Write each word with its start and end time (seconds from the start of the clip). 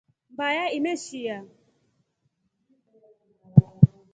Mbaya 0.33 0.65
imeshiya. 0.77 1.37